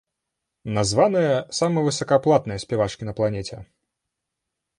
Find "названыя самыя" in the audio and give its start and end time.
0.77-1.85